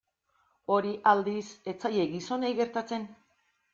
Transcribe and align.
Hori, 0.75 0.93
aldiz, 1.11 1.43
ez 1.73 1.75
zaie 1.83 2.07
gizonei 2.15 2.51
gertatzen. 2.61 3.07